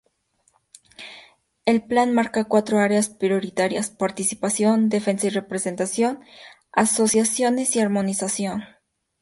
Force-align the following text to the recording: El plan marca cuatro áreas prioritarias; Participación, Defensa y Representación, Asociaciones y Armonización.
El 1.65 1.83
plan 1.83 2.11
marca 2.15 2.45
cuatro 2.47 2.79
áreas 2.79 3.09
prioritarias; 3.09 3.91
Participación, 3.91 4.89
Defensa 4.89 5.27
y 5.27 5.29
Representación, 5.29 6.21
Asociaciones 6.71 7.75
y 7.75 7.81
Armonización. 7.81 8.63